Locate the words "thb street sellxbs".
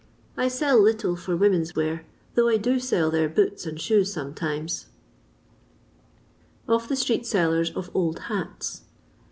6.87-7.69